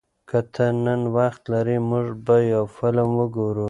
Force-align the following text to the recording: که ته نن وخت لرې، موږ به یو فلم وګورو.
که 0.29 0.39
ته 0.53 0.65
نن 0.85 1.01
وخت 1.17 1.41
لرې، 1.53 1.77
موږ 1.89 2.07
به 2.25 2.35
یو 2.53 2.63
فلم 2.77 3.09
وګورو. 3.19 3.59